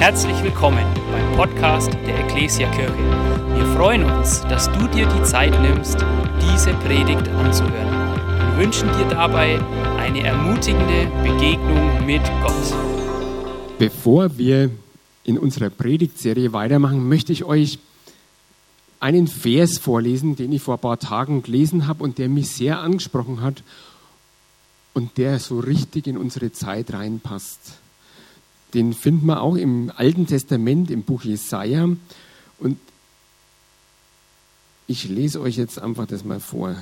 [0.00, 2.96] Herzlich willkommen beim Podcast der Ecclesia Kirche.
[3.54, 5.98] Wir freuen uns, dass du dir die Zeit nimmst,
[6.40, 9.60] diese Predigt anzuhören und wünschen dir dabei
[9.98, 12.74] eine ermutigende Begegnung mit Gott.
[13.78, 14.70] Bevor wir
[15.24, 17.78] in unserer Predigtserie weitermachen, möchte ich euch
[19.00, 22.80] einen Vers vorlesen, den ich vor ein paar Tagen gelesen habe und der mich sehr
[22.80, 23.62] angesprochen hat
[24.94, 27.74] und der so richtig in unsere Zeit reinpasst.
[28.74, 31.88] Den finden wir auch im Alten Testament, im Buch Jesaja.
[32.58, 32.78] Und
[34.86, 36.76] ich lese euch jetzt einfach das mal vor.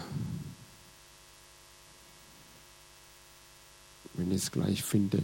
[4.15, 5.23] Wenn ich es gleich finde.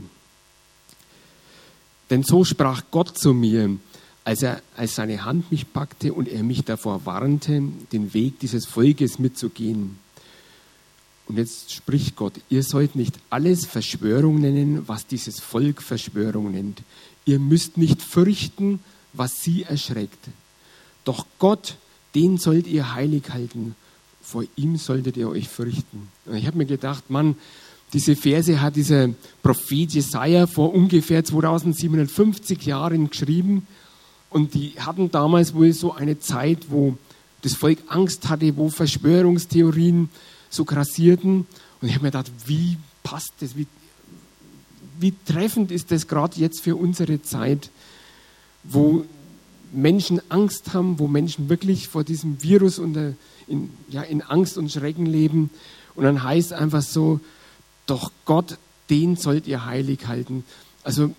[2.10, 3.76] Denn so sprach Gott zu mir,
[4.24, 8.66] als er als seine Hand mich packte und er mich davor warnte, den Weg dieses
[8.66, 9.98] Volkes mitzugehen.
[11.26, 16.82] Und jetzt spricht Gott, ihr sollt nicht alles Verschwörung nennen, was dieses Volk Verschwörung nennt.
[17.24, 18.80] Ihr müsst nicht fürchten,
[19.14, 20.28] was sie erschreckt.
[21.04, 21.76] Doch Gott,
[22.14, 23.74] den sollt ihr heilig halten.
[24.20, 26.08] Vor ihm solltet ihr euch fürchten.
[26.26, 27.36] Und ich habe mir gedacht, Mann,
[27.92, 29.10] diese Verse hat dieser
[29.42, 33.66] Prophet Jesaja vor ungefähr 2750 Jahren geschrieben.
[34.30, 36.96] Und die hatten damals wohl so eine Zeit, wo
[37.42, 40.08] das Volk Angst hatte, wo Verschwörungstheorien
[40.54, 41.46] so grassierten.
[41.80, 43.66] Und ich habe mir gedacht, wie passt das, wie,
[44.98, 47.70] wie treffend ist das gerade jetzt für unsere Zeit,
[48.62, 49.04] wo
[49.72, 53.14] Menschen Angst haben, wo Menschen wirklich vor diesem Virus unter,
[53.46, 55.50] in, ja, in Angst und Schrecken leben.
[55.94, 57.20] Und dann heißt einfach so,
[57.86, 58.58] doch Gott,
[58.90, 60.44] den sollt ihr heilig halten.
[60.82, 61.14] Also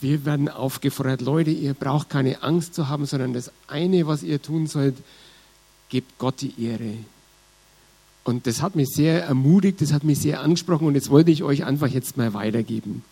[0.00, 4.42] wir werden aufgefordert, Leute, ihr braucht keine Angst zu haben, sondern das eine, was ihr
[4.42, 4.96] tun sollt,
[5.88, 6.94] gebt Gott die Ehre.
[8.26, 11.44] Und das hat mich sehr ermutigt, das hat mich sehr angesprochen und jetzt wollte ich
[11.44, 13.04] euch einfach jetzt mal weitergeben.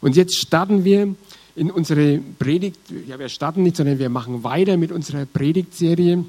[0.00, 1.14] Und jetzt starten wir
[1.54, 6.24] in unsere Predigt, ja wir starten nicht, sondern wir machen weiter mit unserer Predigtserie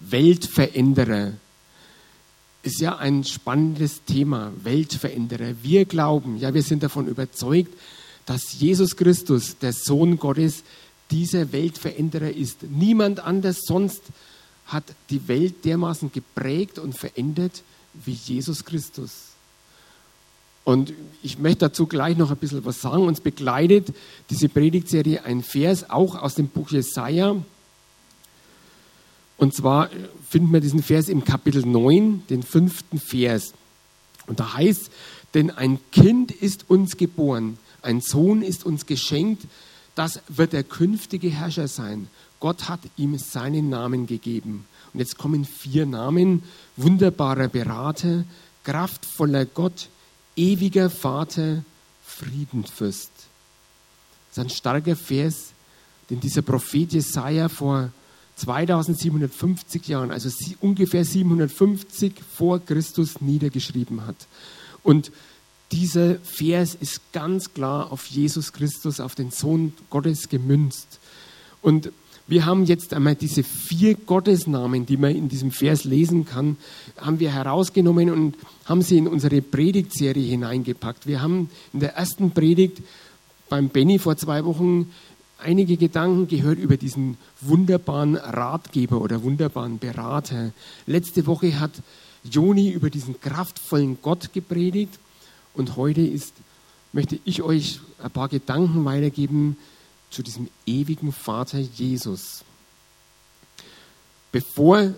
[0.00, 1.34] Weltveränderer.
[2.64, 5.54] Ist ja ein spannendes Thema, Weltveränderer.
[5.62, 7.72] Wir glauben, ja wir sind davon überzeugt,
[8.26, 10.64] dass Jesus Christus, der Sohn Gottes,
[11.12, 12.64] dieser Weltveränderer ist.
[12.64, 14.02] Niemand anders sonst
[14.68, 17.62] hat die Welt dermaßen geprägt und verändert
[18.04, 19.28] wie Jesus Christus.
[20.64, 20.92] Und
[21.22, 23.04] ich möchte dazu gleich noch ein bisschen was sagen.
[23.04, 23.94] Uns begleitet
[24.28, 27.36] diese Predigtserie ein Vers auch aus dem Buch Jesaja.
[29.38, 29.88] Und zwar
[30.28, 33.54] finden wir diesen Vers im Kapitel 9, den fünften Vers.
[34.26, 34.90] Und da heißt,
[35.32, 39.44] denn ein Kind ist uns geboren, ein Sohn ist uns geschenkt,
[39.98, 42.06] das wird der künftige Herrscher sein.
[42.38, 44.64] Gott hat ihm seinen Namen gegeben.
[44.92, 46.44] Und jetzt kommen vier Namen.
[46.76, 48.24] Wunderbarer Berater,
[48.62, 49.88] kraftvoller Gott,
[50.36, 51.64] ewiger Vater,
[52.04, 53.10] Friedenfürst.
[54.28, 55.52] Das ist ein starker Vers,
[56.10, 57.90] den dieser Prophet Jesaja vor
[58.36, 64.28] 2750 Jahren, also ungefähr 750 vor Christus niedergeschrieben hat.
[64.84, 65.10] Und
[65.72, 70.98] dieser Vers ist ganz klar auf Jesus Christus, auf den Sohn Gottes gemünzt.
[71.60, 71.92] Und
[72.26, 76.56] wir haben jetzt einmal diese vier Gottesnamen, die man in diesem Vers lesen kann,
[76.98, 78.36] haben wir herausgenommen und
[78.66, 81.06] haben sie in unsere Predigtserie hineingepackt.
[81.06, 82.82] Wir haben in der ersten Predigt
[83.48, 84.92] beim Benny vor zwei Wochen
[85.38, 90.52] einige Gedanken gehört über diesen wunderbaren Ratgeber oder wunderbaren Berater.
[90.86, 91.72] Letzte Woche hat
[92.24, 94.98] Joni über diesen kraftvollen Gott gepredigt
[95.54, 96.34] und heute ist,
[96.92, 99.56] möchte ich euch ein paar Gedanken weitergeben
[100.10, 102.44] zu diesem ewigen Vater Jesus.
[104.32, 104.94] Bevor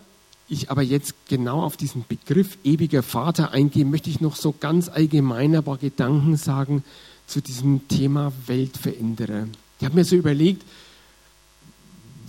[0.49, 4.89] ich aber jetzt genau auf diesen Begriff ewiger Vater eingehe, möchte ich noch so ganz
[4.89, 6.85] allgemein ein paar Gedanken sagen
[7.27, 9.47] zu diesem Thema Weltveränderer.
[9.79, 10.65] Ich habe mir so überlegt,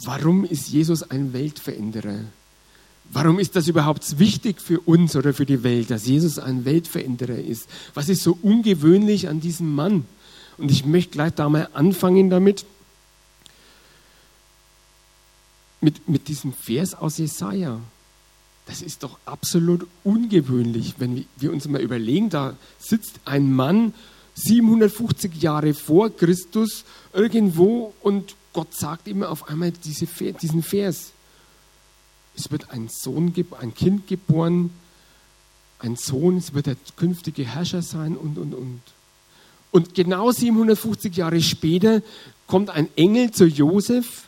[0.03, 2.19] warum ist Jesus ein Weltveränderer?
[3.13, 7.37] Warum ist das überhaupt wichtig für uns oder für die Welt, dass Jesus ein Weltveränderer
[7.37, 7.67] ist?
[7.93, 10.05] Was ist so ungewöhnlich an diesem Mann?
[10.57, 12.65] Und ich möchte gleich da mal anfangen damit,
[15.81, 17.81] mit, mit diesem Vers aus Jesaja.
[18.65, 23.93] Das ist doch absolut ungewöhnlich, wenn wir uns mal überlegen, da sitzt ein Mann
[24.35, 31.11] 750 Jahre vor Christus irgendwo und Gott sagt ihm auf einmal diese, diesen Vers.
[32.41, 34.71] Es wird ein Sohn, ein Kind geboren,
[35.77, 38.81] ein Sohn, es wird der künftige Herrscher sein und, und, und.
[39.69, 42.01] Und genau 750 Jahre später
[42.47, 44.27] kommt ein Engel zu Josef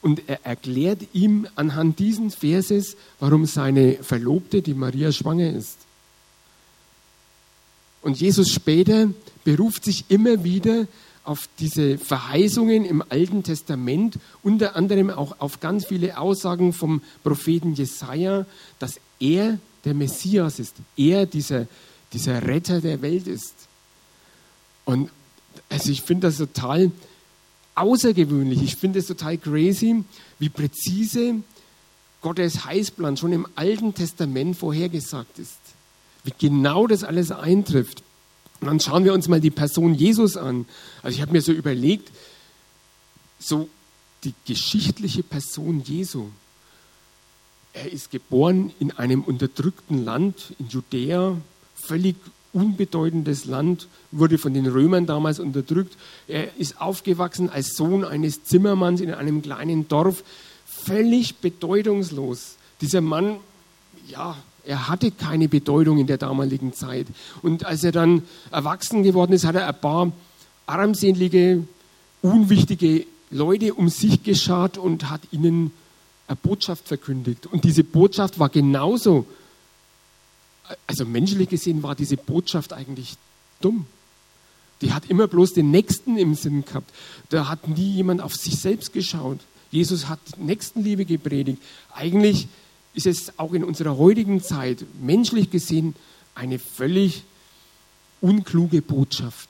[0.00, 5.76] und er erklärt ihm anhand dieses Verses, warum seine Verlobte, die Maria, schwanger ist.
[8.00, 9.10] Und Jesus später
[9.44, 10.86] beruft sich immer wieder
[11.24, 17.74] auf diese Verheißungen im Alten Testament, unter anderem auch auf ganz viele Aussagen vom Propheten
[17.74, 18.46] Jesaja,
[18.78, 21.66] dass er der Messias ist, er dieser,
[22.12, 23.54] dieser Retter der Welt ist.
[24.84, 25.10] Und
[25.70, 26.92] also ich finde das total
[27.74, 30.04] außergewöhnlich, ich finde es total crazy,
[30.38, 31.36] wie präzise
[32.20, 35.58] Gottes Heißplan schon im Alten Testament vorhergesagt ist.
[36.22, 38.02] Wie genau das alles eintrifft.
[38.64, 40.64] Und dann schauen wir uns mal die Person Jesus an.
[41.02, 42.10] Also ich habe mir so überlegt,
[43.38, 43.68] so
[44.24, 46.28] die geschichtliche Person Jesu.
[47.74, 51.36] Er ist geboren in einem unterdrückten Land, in Judäa,
[51.74, 52.16] völlig
[52.54, 55.98] unbedeutendes Land, wurde von den Römern damals unterdrückt.
[56.26, 60.24] Er ist aufgewachsen als Sohn eines Zimmermanns in einem kleinen Dorf,
[60.64, 62.56] völlig bedeutungslos.
[62.80, 63.40] Dieser Mann,
[64.08, 67.06] ja, er hatte keine Bedeutung in der damaligen Zeit.
[67.42, 70.12] Und als er dann erwachsen geworden ist, hat er ein paar
[70.66, 71.64] armselige,
[72.22, 75.72] unwichtige Leute um sich geschart und hat ihnen
[76.26, 77.46] eine Botschaft verkündigt.
[77.46, 79.26] Und diese Botschaft war genauso,
[80.86, 83.16] also menschlich gesehen war diese Botschaft eigentlich
[83.60, 83.86] dumm.
[84.80, 86.90] Die hat immer bloß den Nächsten im Sinn gehabt.
[87.28, 89.38] Da hat nie jemand auf sich selbst geschaut.
[89.70, 91.60] Jesus hat Nächstenliebe gepredigt.
[91.92, 92.48] Eigentlich
[92.94, 95.94] ist es auch in unserer heutigen Zeit menschlich gesehen
[96.34, 97.24] eine völlig
[98.20, 99.48] unkluge Botschaft.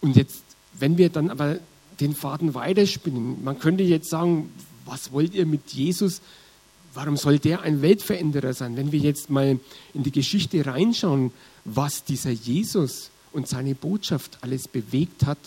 [0.00, 0.42] Und jetzt,
[0.78, 1.58] wenn wir dann aber
[2.00, 4.52] den Faden weiterspinnen, man könnte jetzt sagen,
[4.84, 6.20] was wollt ihr mit Jesus?
[6.94, 8.76] Warum soll der ein Weltveränderer sein?
[8.76, 9.60] Wenn wir jetzt mal
[9.94, 11.32] in die Geschichte reinschauen,
[11.64, 15.38] was dieser Jesus und seine Botschaft alles bewegt hat,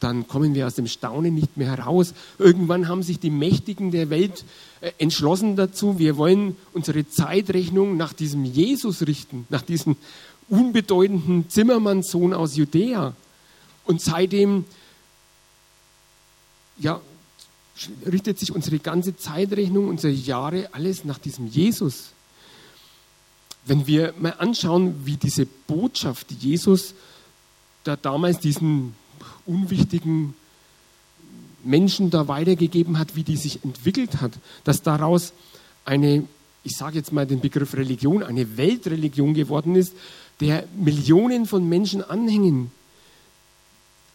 [0.00, 2.12] dann kommen wir aus dem Staunen nicht mehr heraus.
[2.38, 4.44] Irgendwann haben sich die Mächtigen der Welt
[4.80, 9.96] äh, entschlossen dazu, wir wollen unsere Zeitrechnung nach diesem Jesus richten, nach diesem
[10.48, 13.14] unbedeutenden Zimmermannssohn aus Judäa.
[13.84, 14.64] Und seitdem
[16.78, 17.00] ja,
[18.10, 22.10] richtet sich unsere ganze Zeitrechnung, unsere Jahre, alles nach diesem Jesus.
[23.64, 26.94] Wenn wir mal anschauen, wie diese Botschaft, die Jesus
[27.82, 28.94] da damals diesen
[29.44, 30.34] unwichtigen
[31.64, 34.32] Menschen da weitergegeben hat, wie die sich entwickelt hat,
[34.64, 35.32] dass daraus
[35.84, 36.24] eine,
[36.62, 39.94] ich sage jetzt mal den Begriff Religion, eine Weltreligion geworden ist,
[40.40, 42.70] der Millionen von Menschen anhängen,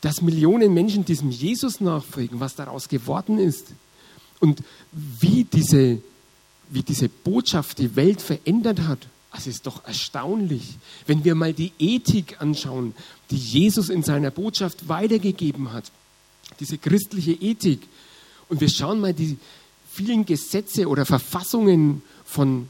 [0.01, 3.67] dass Millionen Menschen diesem Jesus nachfolgen, was daraus geworden ist
[4.39, 6.01] und wie diese,
[6.69, 9.07] wie diese Botschaft die Welt verändert hat.
[9.33, 12.93] Es ist doch erstaunlich, wenn wir mal die Ethik anschauen,
[13.29, 15.91] die Jesus in seiner Botschaft weitergegeben hat.
[16.59, 17.81] Diese christliche Ethik.
[18.49, 19.37] Und wir schauen mal die
[19.89, 22.67] vielen Gesetze oder Verfassungen von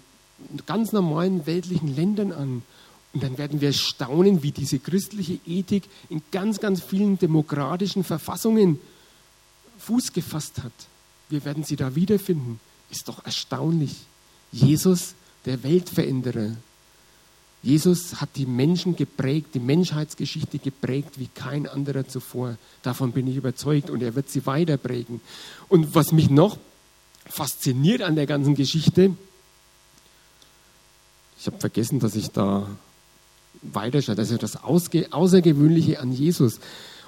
[0.65, 2.61] ganz normalen weltlichen Ländern an.
[3.13, 8.79] Und dann werden wir staunen, wie diese christliche Ethik in ganz, ganz vielen demokratischen Verfassungen
[9.79, 10.71] Fuß gefasst hat.
[11.29, 12.59] Wir werden sie da wiederfinden.
[12.91, 13.95] Ist doch erstaunlich.
[14.51, 15.15] Jesus
[15.45, 16.55] der Weltveränderer.
[17.63, 22.57] Jesus hat die Menschen geprägt, die Menschheitsgeschichte geprägt wie kein anderer zuvor.
[22.81, 25.21] Davon bin ich überzeugt und er wird sie weiter prägen.
[25.69, 26.57] Und was mich noch
[27.27, 29.15] fasziniert an der ganzen Geschichte,
[31.39, 32.67] ich habe vergessen, dass ich da
[33.61, 36.59] weiterschaue, das ist das Außergewöhnliche an Jesus.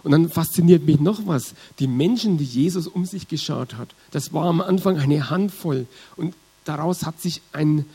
[0.03, 1.55] Und dann fasziniert mich noch was.
[1.79, 5.87] Die Menschen, die Jesus um sich geschaut hat, das war am Anfang eine Handvoll.
[6.15, 6.35] Und
[6.65, 7.85] daraus hat sich ein,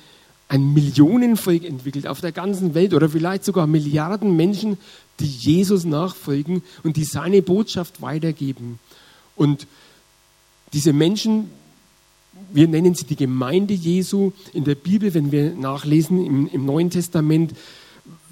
[0.48, 4.78] ein Millionenvolk entwickelt auf der ganzen Welt oder vielleicht sogar Milliarden Menschen,
[5.20, 8.78] die Jesus nachfolgen und die seine Botschaft weitergeben.
[9.36, 9.66] Und
[10.72, 11.50] diese Menschen,
[12.52, 14.32] wir nennen sie die Gemeinde Jesu.
[14.52, 17.54] In der Bibel, wenn wir nachlesen im, im Neuen Testament,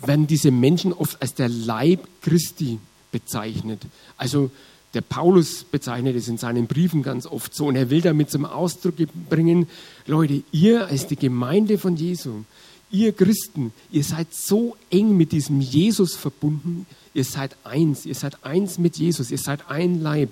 [0.04, 2.78] werden diese Menschen oft als der Leib Christi
[3.12, 3.82] bezeichnet.
[4.16, 4.50] Also
[4.96, 8.46] der Paulus bezeichnet es in seinen Briefen ganz oft so und er will damit zum
[8.46, 8.94] Ausdruck
[9.28, 9.68] bringen,
[10.06, 12.44] Leute, ihr als die Gemeinde von Jesu,
[12.90, 18.42] ihr Christen, ihr seid so eng mit diesem Jesus verbunden, ihr seid eins, ihr seid
[18.42, 20.30] eins mit Jesus, ihr seid ein Leib.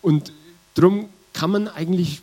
[0.00, 0.32] Und
[0.72, 2.22] darum kann man eigentlich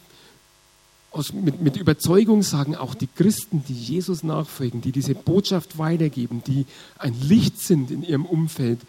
[1.11, 6.41] aus, mit, mit Überzeugung sagen, auch die Christen, die Jesus nachfolgen, die diese Botschaft weitergeben,
[6.47, 6.65] die
[6.97, 8.79] ein Licht sind in ihrem Umfeld,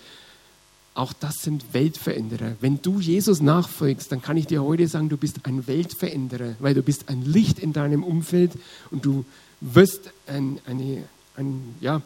[0.96, 2.56] auch das sind Weltveränderer.
[2.60, 6.74] Wenn du Jesus nachfolgst, dann kann ich dir heute sagen, du bist ein Weltveränderer, weil
[6.74, 8.52] du bist ein Licht in deinem Umfeld
[8.90, 9.24] und du
[9.60, 11.04] wirst ein, eine,
[11.36, 12.02] ein, ja,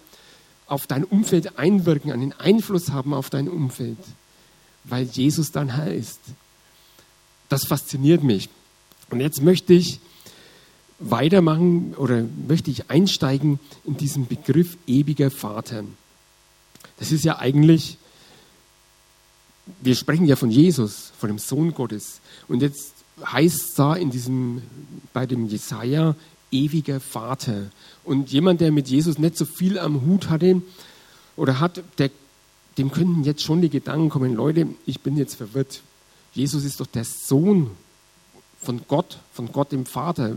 [0.66, 3.98] auf dein Umfeld einwirken, einen Einfluss haben auf dein Umfeld,
[4.84, 6.20] weil Jesus dein Herr ist.
[7.48, 8.48] Das fasziniert mich.
[9.10, 10.00] Und jetzt möchte ich
[11.00, 15.84] weitermachen oder möchte ich einsteigen in diesen Begriff ewiger Vater.
[16.98, 17.98] Das ist ja eigentlich
[19.80, 22.20] wir sprechen ja von Jesus, von dem Sohn Gottes.
[22.48, 22.92] Und jetzt
[23.24, 24.62] heißt es da in diesem,
[25.12, 26.14] bei dem Jesaja,
[26.50, 27.70] ewiger Vater.
[28.04, 30.62] Und jemand, der mit Jesus nicht so viel am Hut hatte
[31.36, 32.10] oder hat, der,
[32.78, 35.82] dem könnten jetzt schon die Gedanken kommen, Leute, ich bin jetzt verwirrt.
[36.32, 37.70] Jesus ist doch der Sohn
[38.60, 40.36] von Gott, von Gott dem Vater.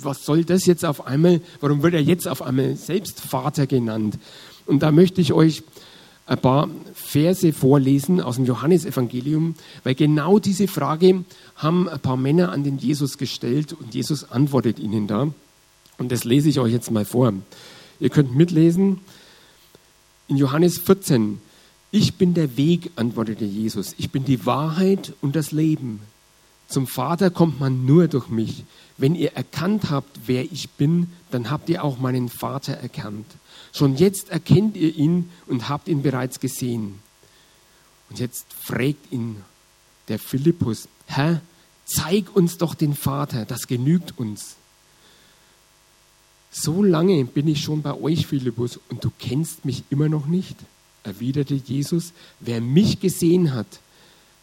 [0.00, 4.18] Was soll das jetzt auf einmal, warum wird er jetzt auf einmal selbst Vater genannt?
[4.66, 5.62] Und da möchte ich euch
[6.26, 11.24] ein paar Verse vorlesen aus dem Johannesevangelium, weil genau diese Frage
[11.56, 15.28] haben ein paar Männer an den Jesus gestellt und Jesus antwortet ihnen da.
[15.98, 17.32] Und das lese ich euch jetzt mal vor.
[18.00, 19.00] Ihr könnt mitlesen.
[20.26, 21.38] In Johannes 14,
[21.90, 23.94] ich bin der Weg, antwortete Jesus.
[23.98, 26.00] Ich bin die Wahrheit und das Leben.
[26.66, 28.64] Zum Vater kommt man nur durch mich.
[28.96, 33.26] Wenn ihr erkannt habt, wer ich bin, dann habt ihr auch meinen Vater erkannt.
[33.74, 37.00] Schon jetzt erkennt ihr ihn und habt ihn bereits gesehen.
[38.08, 39.42] Und jetzt fragt ihn
[40.06, 41.40] der Philippus, Herr,
[41.84, 44.54] zeig uns doch den Vater, das genügt uns.
[46.52, 50.56] So lange bin ich schon bei euch, Philippus, und du kennst mich immer noch nicht,
[51.02, 52.12] erwiderte Jesus.
[52.38, 53.80] Wer mich gesehen hat,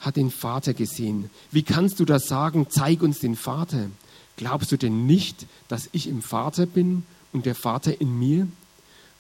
[0.01, 1.29] hat den Vater gesehen.
[1.51, 3.89] Wie kannst du das sagen, zeig uns den Vater?
[4.35, 8.47] Glaubst du denn nicht, dass ich im Vater bin und der Vater in mir?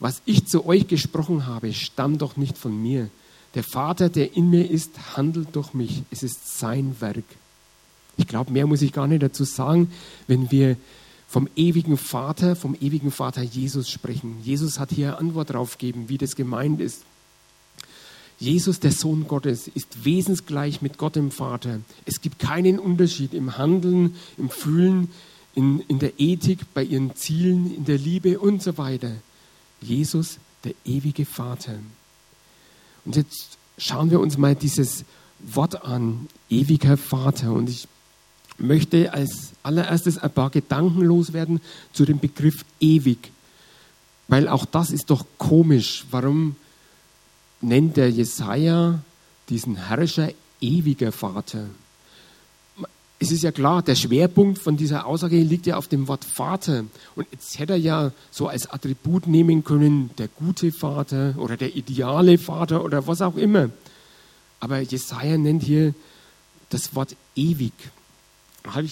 [0.01, 3.11] Was ich zu euch gesprochen habe, stammt doch nicht von mir.
[3.53, 6.01] Der Vater, der in mir ist, handelt durch mich.
[6.09, 7.23] Es ist sein Werk.
[8.17, 9.91] Ich glaube, mehr muss ich gar nicht dazu sagen,
[10.25, 10.75] wenn wir
[11.27, 14.37] vom ewigen Vater, vom ewigen Vater Jesus sprechen.
[14.43, 17.03] Jesus hat hier Antwort darauf gegeben, wie das gemeint ist.
[18.39, 21.79] Jesus, der Sohn Gottes, ist wesensgleich mit Gott dem Vater.
[22.05, 25.11] Es gibt keinen Unterschied im Handeln, im Fühlen,
[25.53, 29.11] in, in der Ethik, bei ihren Zielen, in der Liebe und so weiter.
[29.81, 31.73] Jesus, der ewige Vater.
[33.05, 35.03] Und jetzt schauen wir uns mal dieses
[35.39, 37.51] Wort an, ewiger Vater.
[37.51, 37.87] Und ich
[38.57, 41.61] möchte als allererstes ein paar Gedanken loswerden
[41.93, 43.31] zu dem Begriff ewig.
[44.27, 46.05] Weil auch das ist doch komisch.
[46.11, 46.55] Warum
[47.59, 48.99] nennt der Jesaja
[49.49, 51.65] diesen Herrscher ewiger Vater?
[53.21, 56.85] Es ist ja klar, der Schwerpunkt von dieser Aussage liegt ja auf dem Wort Vater.
[57.15, 61.75] Und jetzt hätte er ja so als Attribut nehmen können, der gute Vater oder der
[61.75, 63.69] ideale Vater oder was auch immer.
[64.59, 65.93] Aber Jesaja nennt hier
[66.69, 67.73] das Wort ewig.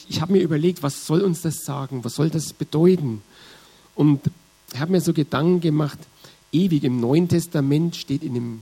[0.08, 2.04] Ich habe mir überlegt, was soll uns das sagen?
[2.04, 3.24] Was soll das bedeuten?
[3.96, 4.22] Und
[4.72, 5.98] ich habe mir so Gedanken gemacht,
[6.52, 8.62] ewig im Neuen Testament steht in dem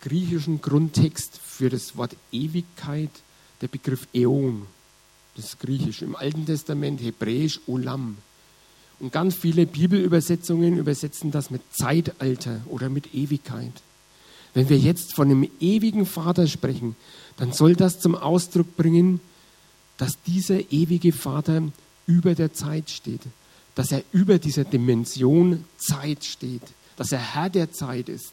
[0.00, 3.10] griechischen Grundtext für das Wort Ewigkeit
[3.60, 4.62] der Begriff Äon.
[5.36, 6.02] Das ist griechisch.
[6.02, 8.18] Im Alten Testament hebräisch Olam.
[9.00, 13.72] Und ganz viele Bibelübersetzungen übersetzen das mit Zeitalter oder mit Ewigkeit.
[14.54, 16.94] Wenn wir jetzt von einem ewigen Vater sprechen,
[17.36, 19.20] dann soll das zum Ausdruck bringen,
[19.96, 21.62] dass dieser ewige Vater
[22.06, 23.22] über der Zeit steht,
[23.74, 26.62] dass er über dieser Dimension Zeit steht,
[26.96, 28.32] dass er Herr der Zeit ist.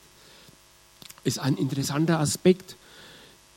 [1.24, 2.76] Ist ein interessanter Aspekt.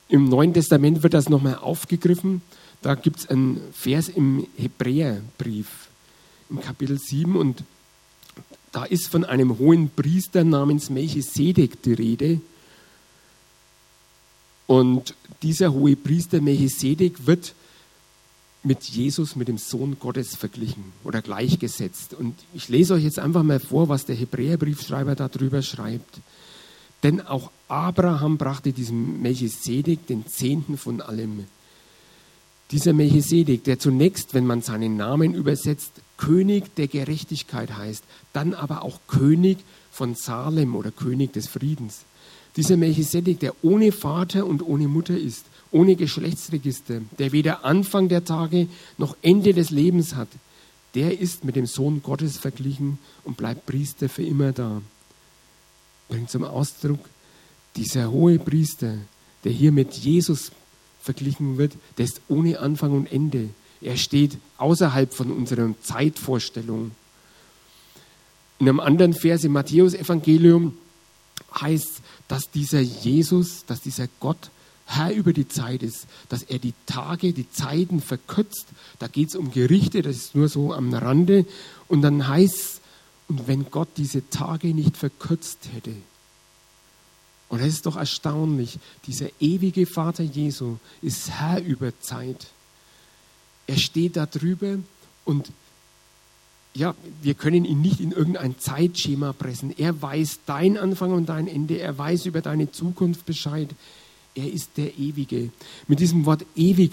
[0.09, 2.43] Im Neuen Testament wird das nochmal aufgegriffen
[2.83, 5.89] da gibt es einen Vers im Hebräerbrief,
[6.51, 7.65] im Kapitel 7, und
[8.73, 12.41] da ist von einem hohen Priester namens Melchisedek die Rede.
[14.67, 17.55] Und dieser hohe Priester Melchisedek wird
[18.63, 22.15] mit Jesus, mit dem Sohn Gottes verglichen oder gleichgesetzt.
[22.15, 26.21] Und ich lese euch jetzt einfach mal vor, was der Hebräerbriefschreiber darüber schreibt.
[27.03, 31.45] Denn auch Abraham brachte diesem Melchisedek den Zehnten von allem.
[32.73, 38.03] Dieser Melchisedek, der zunächst, wenn man seinen Namen übersetzt, König der Gerechtigkeit heißt,
[38.33, 39.59] dann aber auch König
[39.91, 42.01] von Salem oder König des Friedens.
[42.57, 48.25] Dieser Melchisedek, der ohne Vater und ohne Mutter ist, ohne Geschlechtsregister, der weder Anfang der
[48.25, 50.29] Tage noch Ende des Lebens hat,
[50.95, 54.81] der ist mit dem Sohn Gottes verglichen und bleibt Priester für immer da.
[56.09, 57.01] Bringt zum Ausdruck,
[57.77, 58.97] dieser hohe Priester,
[59.45, 60.53] der hier mit Jesus
[61.03, 63.51] verglichen wird, der ist ohne Anfang und Ende.
[63.81, 66.93] Er steht außerhalb von unserer Zeitvorstellung.
[68.59, 70.77] In einem anderen Vers im Matthäus-Evangelium
[71.61, 74.51] heißt, dass dieser Jesus, dass dieser Gott
[74.87, 78.67] Herr über die Zeit ist, dass er die Tage, die Zeiten verkürzt.
[78.99, 81.47] Da geht es um Gerichte, das ist nur so am Rande.
[81.89, 82.81] Und dann heißt es,
[83.29, 85.95] und wenn Gott diese Tage nicht verkürzt hätte,
[87.53, 92.47] und es ist doch erstaunlich, dieser ewige Vater Jesu ist Herr über Zeit.
[93.67, 94.79] Er steht da drüber
[95.27, 95.53] und
[96.73, 99.75] ja, wir können ihn nicht in irgendein Zeitschema pressen.
[99.77, 101.79] Er weiß dein Anfang und dein Ende.
[101.79, 103.69] Er weiß über deine Zukunft Bescheid.
[104.35, 105.51] Er ist der Ewige.
[105.89, 106.93] Mit diesem Wort ewig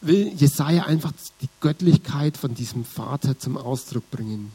[0.00, 1.12] will Jesaja einfach
[1.42, 4.50] die Göttlichkeit von diesem Vater zum Ausdruck bringen.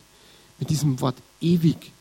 [0.57, 1.91] Mit diesem Wort ewig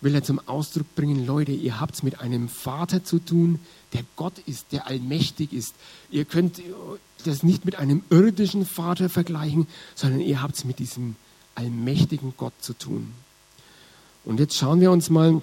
[0.00, 3.58] will er zum Ausdruck bringen, Leute, ihr habt es mit einem Vater zu tun,
[3.92, 5.74] der Gott ist, der allmächtig ist.
[6.10, 6.60] Ihr könnt
[7.24, 11.16] das nicht mit einem irdischen Vater vergleichen, sondern ihr habt es mit diesem
[11.54, 13.12] allmächtigen Gott zu tun.
[14.24, 15.40] Und jetzt schauen wir uns mal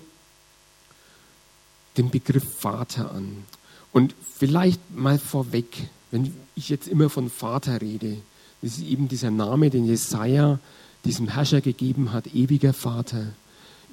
[1.98, 3.46] den Begriff Vater an.
[3.92, 8.18] Und vielleicht mal vorweg, wenn ich jetzt immer von Vater rede,
[8.62, 10.60] das ist eben dieser Name, den Jesaja
[11.06, 13.34] diesem Herrscher gegeben hat, ewiger Vater.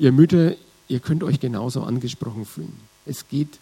[0.00, 0.54] Ihr Mütter,
[0.88, 2.73] ihr könnt euch genauso angesprochen fühlen.
[3.04, 3.59] Es geht,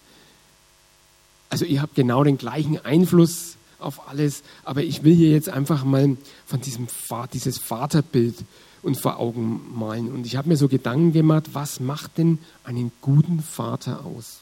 [1.49, 5.83] also ihr habt genau den gleichen Einfluss auf alles, aber ich will hier jetzt einfach
[5.83, 6.15] mal
[6.45, 6.87] von diesem
[7.33, 8.35] dieses Vaterbild
[8.83, 10.09] uns vor Augen malen.
[10.09, 14.39] Und ich habe mir so Gedanken gemacht, was macht denn einen guten Vater aus?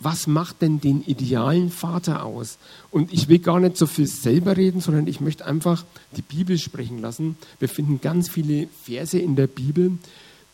[0.00, 2.58] Was macht denn den idealen Vater aus?
[2.90, 5.84] Und ich will gar nicht so viel selber reden, sondern ich möchte einfach
[6.16, 7.36] die Bibel sprechen lassen.
[7.60, 9.98] Wir finden ganz viele Verse in der Bibel,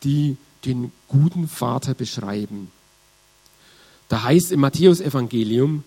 [0.04, 2.70] die den guten Vater beschreiben.
[4.08, 5.82] Da heißt im Matthäusevangelium,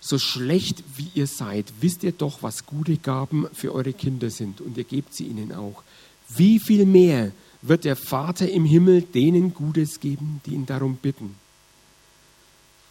[0.00, 4.60] so schlecht wie ihr seid, wisst ihr doch, was gute Gaben für eure Kinder sind
[4.60, 5.82] und ihr gebt sie ihnen auch.
[6.28, 11.34] Wie viel mehr wird der Vater im Himmel denen Gutes geben, die ihn darum bitten?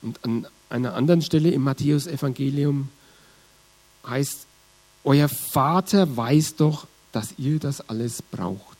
[0.01, 2.89] Und an einer anderen Stelle im Matthäusevangelium
[4.05, 4.45] heißt,
[5.03, 8.78] euer Vater weiß doch, dass ihr das alles braucht.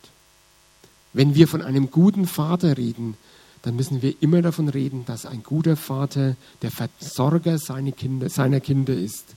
[1.13, 3.17] Wenn wir von einem guten Vater reden,
[3.61, 8.59] dann müssen wir immer davon reden, dass ein guter Vater der Versorger seiner Kinder, seiner
[8.59, 9.35] Kinder ist.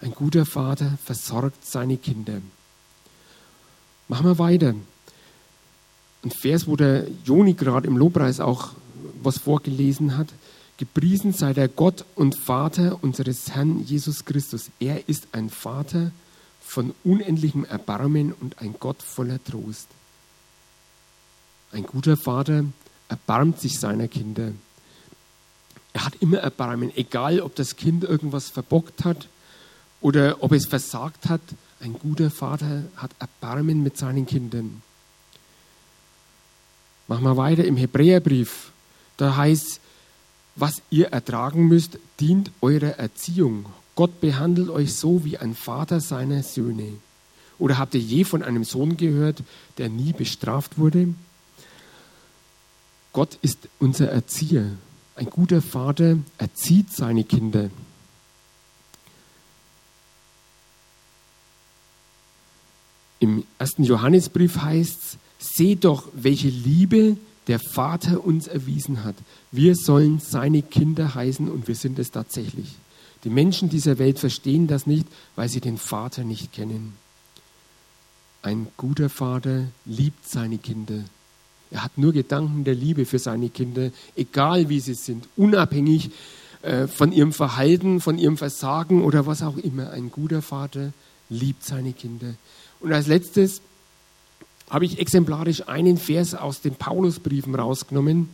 [0.00, 2.40] Ein guter Vater versorgt seine Kinder.
[4.08, 4.74] Machen wir weiter.
[6.22, 8.70] Ein Vers, wo der Joni gerade im Lobpreis auch
[9.22, 10.28] was vorgelesen hat.
[10.76, 14.70] Gepriesen sei der Gott und Vater unseres Herrn Jesus Christus.
[14.80, 16.10] Er ist ein Vater
[16.60, 19.88] von unendlichem Erbarmen und ein Gott voller Trost.
[21.74, 22.64] Ein guter Vater
[23.08, 24.52] erbarmt sich seiner Kinder.
[25.92, 29.26] Er hat immer Erbarmen, egal ob das Kind irgendwas verbockt hat
[30.00, 31.40] oder ob es versagt hat.
[31.80, 34.82] Ein guter Vater hat Erbarmen mit seinen Kindern.
[37.08, 38.70] Machen wir weiter im Hebräerbrief.
[39.16, 39.80] Da heißt,
[40.54, 43.66] was ihr ertragen müsst, dient eurer Erziehung.
[43.96, 46.92] Gott behandelt euch so wie ein Vater seiner Söhne.
[47.58, 49.42] Oder habt ihr je von einem Sohn gehört,
[49.78, 51.14] der nie bestraft wurde?
[53.14, 54.72] Gott ist unser Erzieher.
[55.14, 57.70] Ein guter Vater erzieht seine Kinder.
[63.20, 69.14] Im ersten Johannesbrief heißt es, seht doch, welche Liebe der Vater uns erwiesen hat.
[69.52, 72.74] Wir sollen seine Kinder heißen und wir sind es tatsächlich.
[73.22, 76.94] Die Menschen dieser Welt verstehen das nicht, weil sie den Vater nicht kennen.
[78.42, 81.04] Ein guter Vater liebt seine Kinder.
[81.74, 86.12] Er hat nur Gedanken der Liebe für seine Kinder, egal wie sie sind, unabhängig
[86.62, 89.90] äh, von ihrem Verhalten, von ihrem Versagen oder was auch immer.
[89.90, 90.92] Ein guter Vater
[91.28, 92.34] liebt seine Kinder.
[92.78, 93.60] Und als letztes
[94.70, 98.28] habe ich exemplarisch einen Vers aus den Paulusbriefen rausgenommen.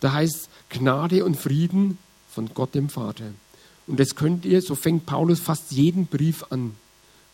[0.00, 1.98] Da heißt Gnade und Frieden
[2.30, 3.26] von Gott dem Vater.
[3.86, 6.72] Und das könnt ihr, so fängt Paulus fast jeden Brief an.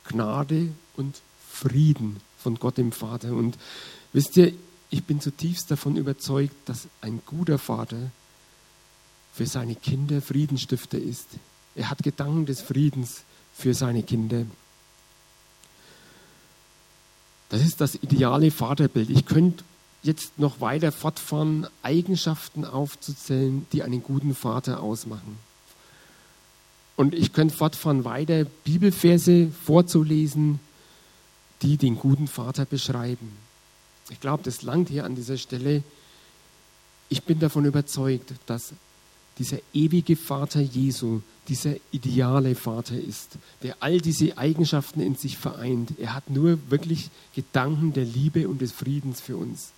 [0.03, 1.14] Gnade und
[1.48, 3.33] Frieden von Gott dem Vater.
[3.35, 3.57] Und
[4.12, 4.53] wisst ihr,
[4.90, 8.11] ich bin zutiefst davon überzeugt, dass ein guter Vater
[9.33, 11.29] für seine Kinder Friedenstifter ist.
[11.74, 13.22] Er hat Gedanken des Friedens
[13.55, 14.46] für seine Kinder.
[17.51, 19.11] Das ist das ideale Vaterbild.
[19.11, 19.64] Ich könnte
[20.03, 25.38] jetzt noch weiter fortfahren, Eigenschaften aufzuzählen, die einen guten Vater ausmachen.
[26.96, 30.61] Und ich könnte fortfahren, weiter Bibelverse vorzulesen,
[31.62, 33.47] die den guten Vater beschreiben.
[34.11, 35.83] Ich glaube, das langt hier an dieser Stelle.
[37.09, 38.73] Ich bin davon überzeugt, dass
[39.38, 45.92] dieser ewige Vater Jesu dieser ideale Vater ist, der all diese Eigenschaften in sich vereint.
[45.99, 49.71] Er hat nur wirklich Gedanken der Liebe und des Friedens für uns.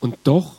[0.00, 0.56] Und doch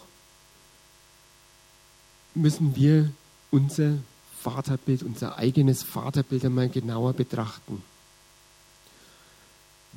[2.33, 3.11] müssen wir
[3.51, 3.97] unser
[4.41, 7.81] Vaterbild, unser eigenes Vaterbild einmal genauer betrachten.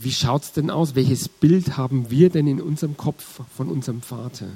[0.00, 0.94] Wie schaut es denn aus?
[0.94, 4.46] Welches Bild haben wir denn in unserem Kopf von unserem Vater?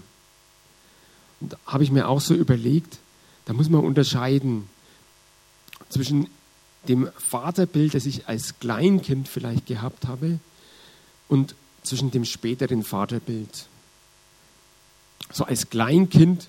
[1.40, 2.98] Und habe ich mir auch so überlegt,
[3.46, 4.68] da muss man unterscheiden
[5.88, 6.28] zwischen
[6.86, 10.38] dem Vaterbild, das ich als Kleinkind vielleicht gehabt habe,
[11.28, 13.66] und zwischen dem späteren Vaterbild.
[15.32, 16.48] So als Kleinkind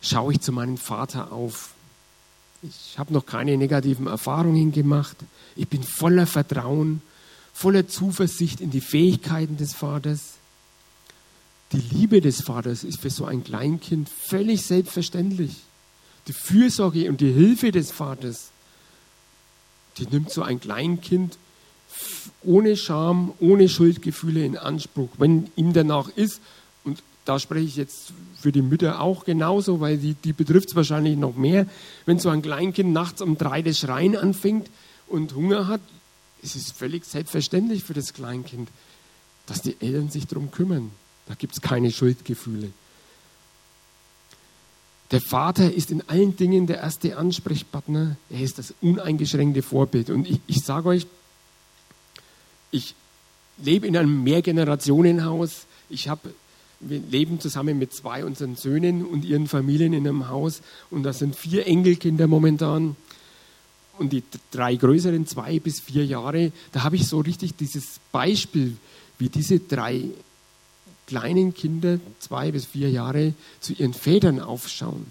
[0.00, 1.74] schaue ich zu meinem Vater auf.
[2.62, 5.16] Ich habe noch keine negativen Erfahrungen gemacht.
[5.54, 7.02] Ich bin voller Vertrauen,
[7.56, 10.34] voller Zuversicht in die Fähigkeiten des Vaters.
[11.72, 15.56] Die Liebe des Vaters ist für so ein Kleinkind völlig selbstverständlich.
[16.28, 18.50] Die Fürsorge und die Hilfe des Vaters,
[19.96, 21.38] die nimmt so ein Kleinkind
[22.42, 25.08] ohne Scham, ohne Schuldgefühle in Anspruch.
[25.16, 26.42] Wenn ihm danach ist,
[26.84, 30.76] und da spreche ich jetzt für die Mütter auch genauso, weil die, die betrifft es
[30.76, 31.66] wahrscheinlich noch mehr,
[32.04, 34.68] wenn so ein Kleinkind nachts um drei das Schreien anfängt
[35.08, 35.80] und Hunger hat,
[36.46, 38.68] ist es völlig selbstverständlich für das Kleinkind,
[39.46, 40.90] dass die Eltern sich darum kümmern.
[41.26, 42.70] Da gibt es keine Schuldgefühle.
[45.12, 48.16] Der Vater ist in allen Dingen der erste Ansprechpartner.
[48.30, 50.10] Er ist das uneingeschränkte Vorbild.
[50.10, 51.06] Und ich, ich sage euch,
[52.72, 52.94] ich
[53.58, 55.66] lebe in einem Mehrgenerationenhaus.
[55.88, 56.34] Ich habe,
[56.80, 60.60] wir leben zusammen mit zwei unseren Söhnen und ihren Familien in einem Haus.
[60.90, 62.96] Und da sind vier Enkelkinder momentan.
[63.98, 68.76] Und die drei größeren, zwei bis vier Jahre, da habe ich so richtig dieses Beispiel,
[69.18, 70.04] wie diese drei
[71.06, 75.06] kleinen Kinder, zwei bis vier Jahre, zu ihren Vätern aufschauen.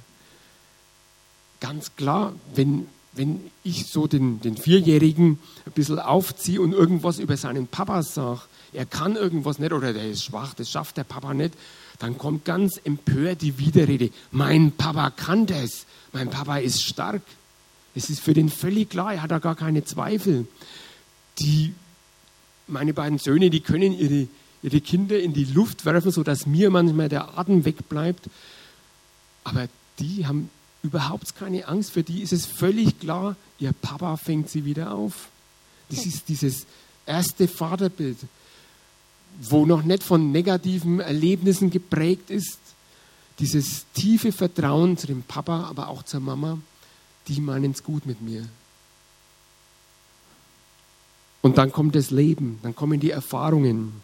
[1.60, 7.38] Ganz klar, wenn, wenn ich so den, den Vierjährigen ein bisschen aufziehe und irgendwas über
[7.38, 8.42] seinen Papa sage,
[8.74, 11.54] er kann irgendwas nicht oder der ist schwach, das schafft der Papa nicht,
[11.98, 14.10] dann kommt ganz empört die Widerrede.
[14.32, 17.22] Mein Papa kann das, mein Papa ist stark.
[17.96, 20.48] Es ist für den völlig klar, er hat da gar keine Zweifel.
[21.40, 21.74] Die,
[22.68, 24.28] meine beiden Söhne, die können ihre,
[24.62, 28.30] ihre Kinder in die Luft werfen, sodass mir manchmal der Atem wegbleibt.
[29.46, 29.68] Aber
[30.00, 30.50] die haben
[30.84, 31.92] überhaupt keine Angst.
[31.92, 35.30] Für die ist es völlig klar, ihr Papa fängt sie wieder auf.
[35.90, 36.66] Das ist dieses
[37.06, 38.18] erste Vaterbild,
[39.42, 42.60] wo noch nicht von negativen Erlebnissen geprägt ist.
[43.40, 46.58] Dieses tiefe Vertrauen zu dem Papa, aber auch zur Mama,
[47.28, 48.48] die meinen es gut mit mir.
[51.42, 54.02] Und dann kommt das Leben, dann kommen die Erfahrungen.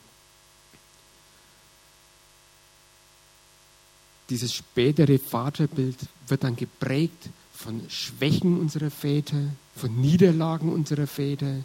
[4.30, 9.42] Dieses spätere Vaterbild wird dann geprägt von Schwächen unserer Väter,
[9.76, 11.64] von Niederlagen unserer Väter.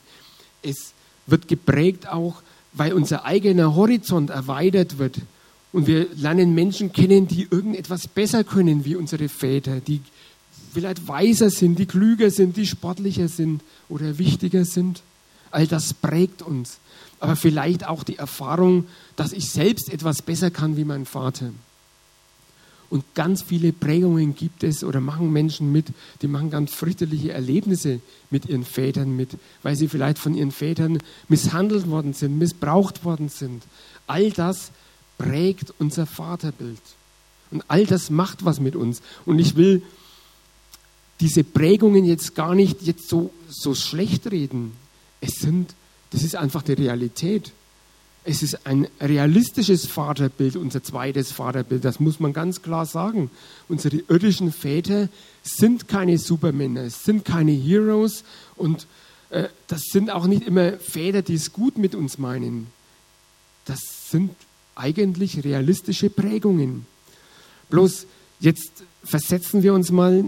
[0.62, 0.95] Es
[1.27, 2.42] wird geprägt auch,
[2.73, 5.21] weil unser eigener Horizont erweitert wird.
[5.73, 10.01] Und wir lernen Menschen kennen, die irgendetwas besser können wie unsere Väter, die
[10.76, 15.00] vielleicht weiser sind, die klüger sind, die sportlicher sind oder wichtiger sind.
[15.50, 16.76] All das prägt uns.
[17.18, 18.84] Aber vielleicht auch die Erfahrung,
[19.16, 21.50] dass ich selbst etwas besser kann wie mein Vater.
[22.90, 25.86] Und ganz viele Prägungen gibt es oder machen Menschen mit,
[26.20, 29.30] die machen ganz fürchterliche Erlebnisse mit ihren Vätern mit,
[29.62, 33.62] weil sie vielleicht von ihren Vätern misshandelt worden sind, missbraucht worden sind.
[34.06, 34.72] All das
[35.16, 36.82] prägt unser Vaterbild.
[37.50, 39.00] Und all das macht was mit uns.
[39.24, 39.80] Und ich will
[41.20, 44.72] diese Prägungen jetzt gar nicht jetzt so, so schlecht reden.
[45.20, 45.74] Es sind,
[46.11, 47.52] das ist einfach die Realität.
[48.24, 53.31] Es ist ein realistisches Vaterbild, unser zweites Vaterbild, das muss man ganz klar sagen.
[53.68, 55.09] Unsere irdischen Väter
[55.44, 58.24] sind keine Supermänner, sind keine Heroes
[58.57, 58.88] und
[59.31, 62.66] äh, das sind auch nicht immer Väter, die es gut mit uns meinen.
[63.64, 64.33] Das sind
[64.74, 66.85] eigentlich realistische Prägungen.
[67.70, 68.07] Bloß
[68.40, 70.24] jetzt versetzen wir uns mal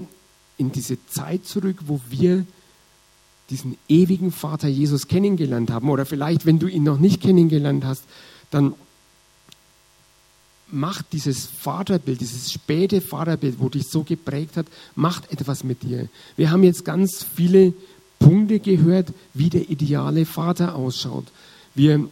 [0.58, 2.44] in diese Zeit zurück, wo wir
[3.48, 5.88] diesen ewigen Vater Jesus kennengelernt haben.
[5.88, 8.02] Oder vielleicht, wenn du ihn noch nicht kennengelernt hast,
[8.50, 8.74] dann
[10.70, 16.08] macht dieses Vaterbild, dieses späte Vaterbild, wo dich so geprägt hat, macht etwas mit dir.
[16.36, 17.72] Wir haben jetzt ganz viele
[18.18, 21.24] Punkte gehört, wie der ideale Vater ausschaut.
[21.74, 22.06] Wir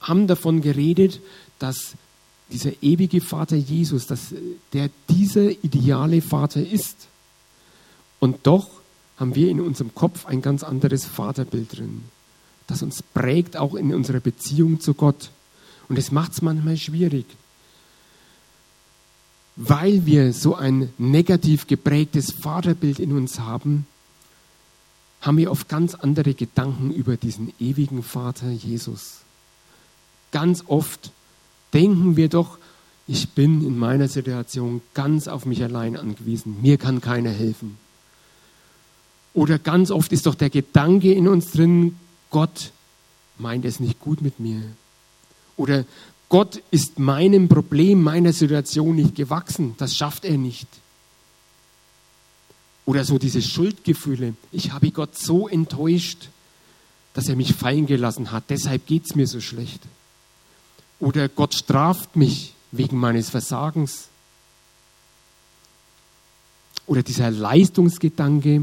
[0.00, 1.20] haben davon geredet,
[1.58, 1.94] dass
[2.50, 4.34] dieser ewige Vater Jesus, dass
[4.72, 7.08] der dieser ideale Vater ist.
[8.20, 8.68] Und doch
[9.16, 12.04] haben wir in unserem Kopf ein ganz anderes Vaterbild drin,
[12.66, 15.30] das uns prägt auch in unserer Beziehung zu Gott.
[15.88, 17.26] Und es macht es manchmal schwierig,
[19.56, 23.86] weil wir so ein negativ geprägtes Vaterbild in uns haben,
[25.20, 29.22] haben wir oft ganz andere Gedanken über diesen ewigen Vater Jesus.
[30.30, 31.10] Ganz oft
[31.72, 32.58] denken wir doch,
[33.06, 37.78] ich bin in meiner Situation ganz auf mich allein angewiesen, mir kann keiner helfen.
[39.34, 41.96] Oder ganz oft ist doch der Gedanke in uns drin,
[42.30, 42.72] Gott
[43.38, 44.62] meint es nicht gut mit mir.
[45.56, 45.84] Oder
[46.28, 49.74] Gott ist meinem Problem, meiner Situation nicht gewachsen.
[49.78, 50.68] Das schafft er nicht.
[52.84, 54.34] Oder so diese Schuldgefühle.
[54.52, 56.28] Ich habe Gott so enttäuscht,
[57.14, 58.44] dass er mich fallen gelassen hat.
[58.48, 59.82] Deshalb geht es mir so schlecht.
[61.00, 64.08] Oder Gott straft mich wegen meines Versagens.
[66.88, 68.62] oder dieser Leistungsgedanke,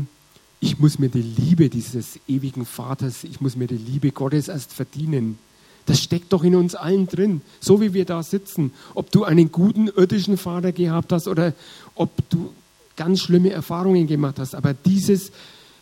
[0.59, 4.73] ich muss mir die Liebe dieses ewigen Vaters, ich muss mir die Liebe Gottes erst
[4.73, 5.37] verdienen.
[5.85, 8.73] Das steckt doch in uns allen drin, so wie wir da sitzen.
[8.95, 11.53] Ob du einen guten irdischen Vater gehabt hast oder
[11.93, 12.51] ob du
[12.95, 15.31] ganz schlimme Erfahrungen gemacht hast, aber dieses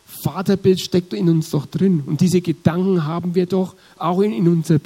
[0.04, 2.02] Vaterbild steckt in uns doch drin.
[2.04, 4.78] Und diese Gedanken haben wir doch auch in, in, unserer,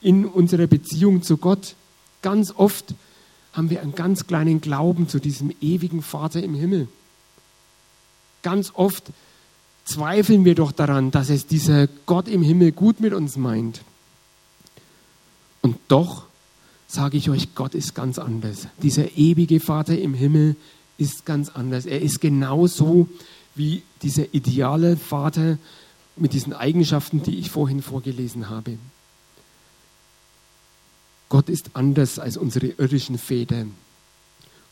[0.00, 1.74] in unserer Beziehung zu Gott.
[2.22, 2.94] Ganz oft
[3.52, 6.88] haben wir einen ganz kleinen Glauben zu diesem ewigen Vater im Himmel.
[8.42, 9.04] Ganz oft
[9.84, 13.82] zweifeln wir doch daran, dass es dieser Gott im Himmel gut mit uns meint.
[15.62, 16.26] Und doch
[16.86, 18.68] sage ich euch, Gott ist ganz anders.
[18.82, 20.56] Dieser ewige Vater im Himmel
[20.98, 21.86] ist ganz anders.
[21.86, 23.08] Er ist genauso
[23.54, 25.58] wie dieser ideale Vater
[26.16, 28.78] mit diesen Eigenschaften, die ich vorhin vorgelesen habe.
[31.28, 33.66] Gott ist anders als unsere irdischen Väter.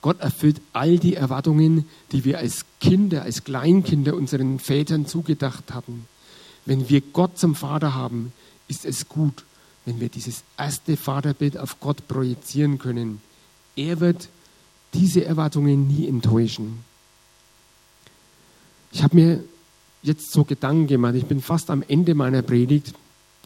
[0.00, 6.06] Gott erfüllt all die Erwartungen, die wir als Kinder, als Kleinkinder unseren Vätern zugedacht hatten.
[6.66, 8.32] Wenn wir Gott zum Vater haben,
[8.68, 9.44] ist es gut,
[9.84, 13.20] wenn wir dieses erste Vaterbild auf Gott projizieren können.
[13.76, 14.28] Er wird
[14.94, 16.84] diese Erwartungen nie enttäuschen.
[18.92, 19.44] Ich habe mir
[20.02, 21.14] jetzt so Gedanken gemacht.
[21.16, 22.94] Ich bin fast am Ende meiner Predigt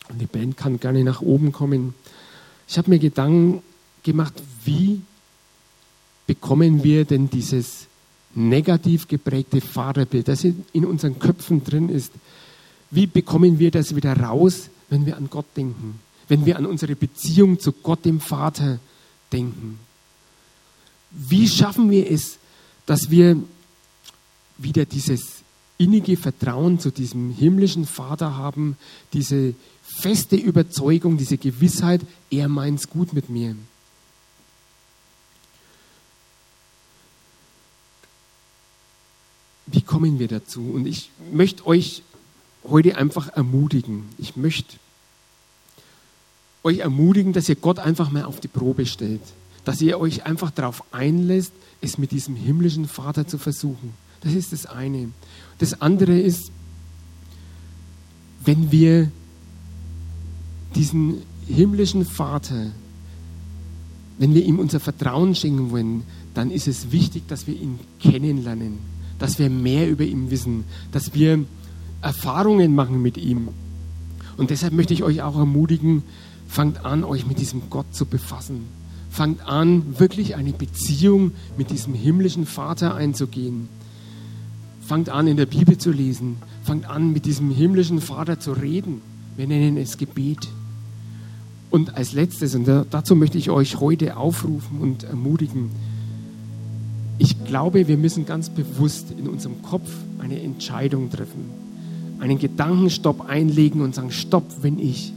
[0.09, 1.95] und die Band kann gerne nach oben kommen.
[2.69, 3.63] Ich habe mir Gedanken
[4.03, 5.01] gemacht, wie
[6.27, 7.87] bekommen wir denn dieses
[8.35, 12.13] negativ geprägte Vaterbild, das in unseren Köpfen drin ist,
[12.91, 16.95] wie bekommen wir das wieder raus, wenn wir an Gott denken, wenn wir an unsere
[16.95, 18.79] Beziehung zu Gott, dem Vater,
[19.33, 19.79] denken?
[21.11, 22.39] Wie schaffen wir es,
[22.87, 23.43] dass wir
[24.59, 25.38] wieder dieses
[25.79, 28.77] innige Vertrauen zu diesem himmlischen Vater haben,
[29.13, 33.57] diese feste Überzeugung, diese Gewissheit, er meint es gut mit mir.
[39.67, 40.63] Wie kommen wir dazu?
[40.63, 42.03] Und ich möchte euch
[42.65, 44.05] heute einfach ermutigen.
[44.19, 44.77] Ich möchte
[46.63, 49.21] euch ermutigen, dass ihr Gott einfach mal auf die Probe stellt.
[49.65, 53.93] Dass ihr euch einfach darauf einlässt, es mit diesem himmlischen Vater zu versuchen.
[54.21, 55.09] Das ist das eine.
[55.59, 56.51] Das andere ist,
[58.45, 59.11] wenn wir
[60.75, 62.73] diesen himmlischen Vater,
[64.19, 66.03] wenn wir ihm unser Vertrauen schenken wollen,
[66.35, 68.79] dann ist es wichtig, dass wir ihn kennenlernen,
[69.19, 71.45] dass wir mehr über ihn wissen, dass wir
[72.03, 73.49] Erfahrungen machen mit ihm.
[74.37, 76.03] Und deshalb möchte ich euch auch ermutigen,
[76.47, 78.67] fangt an, euch mit diesem Gott zu befassen.
[79.11, 83.69] Fangt an, wirklich eine Beziehung mit diesem himmlischen Vater einzugehen.
[84.89, 86.37] Fangt an, in der Bibel zu lesen.
[86.63, 89.03] Fangt an, mit diesem himmlischen Vater zu reden.
[89.37, 90.49] Wir nennen es Gebet.
[91.69, 95.69] Und als letztes, und dazu möchte ich euch heute aufrufen und ermutigen,
[97.19, 101.51] ich glaube, wir müssen ganz bewusst in unserem Kopf eine Entscheidung treffen,
[102.19, 105.13] einen Gedankenstopp einlegen und sagen, stopp, wenn ich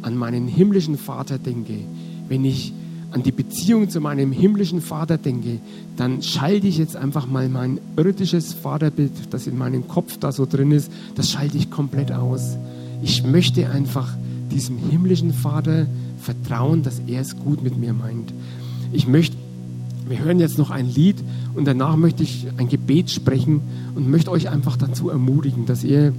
[0.00, 1.80] an meinen himmlischen Vater denke,
[2.28, 2.72] wenn ich
[3.10, 5.58] an die Beziehung zu meinem himmlischen Vater denke,
[5.96, 10.46] dann schalte ich jetzt einfach mal mein irdisches Vaterbild, das in meinem Kopf da so
[10.46, 12.56] drin ist, das schalte ich komplett aus.
[13.02, 14.14] Ich möchte einfach
[14.50, 15.86] diesem himmlischen Vater
[16.20, 18.32] vertrauen, dass er es gut mit mir meint.
[18.92, 19.36] Ich möchte,
[20.08, 21.16] wir hören jetzt noch ein Lied
[21.54, 23.60] und danach möchte ich ein Gebet sprechen
[23.94, 26.12] und möchte euch einfach dazu ermutigen, dass ihr